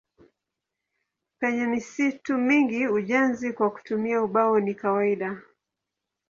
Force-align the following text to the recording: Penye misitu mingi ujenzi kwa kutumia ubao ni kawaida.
Penye 1.39 1.65
misitu 1.71 2.37
mingi 2.37 2.83
ujenzi 2.87 3.53
kwa 3.53 3.69
kutumia 3.73 4.23
ubao 4.23 4.59
ni 4.59 4.75
kawaida. 4.75 5.41